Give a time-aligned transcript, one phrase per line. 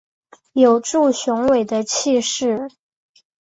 [0.53, 2.69] 有著雄伟的气势